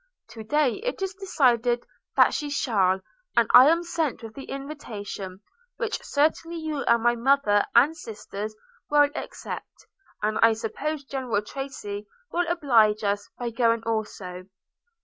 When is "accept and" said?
9.13-10.39